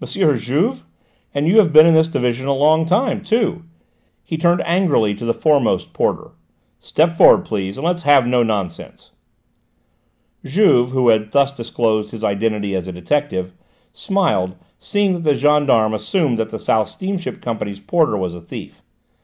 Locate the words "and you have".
1.34-1.72